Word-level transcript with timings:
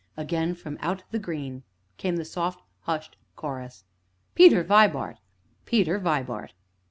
And 0.17 0.23
again 0.25 0.55
from 0.55 0.79
out 0.81 1.03
the 1.11 1.19
green 1.19 1.61
came 1.97 2.15
the 2.15 2.25
soft, 2.25 2.63
hushed 2.79 3.17
chorus: 3.35 3.83
"Peter 4.33 4.63
Vibart 4.63 5.19
Peter 5.67 5.99
Vibart!" 5.99 6.53